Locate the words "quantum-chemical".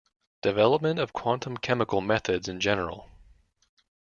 1.13-2.01